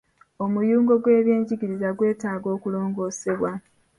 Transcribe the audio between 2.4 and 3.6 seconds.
okulongoosebwa.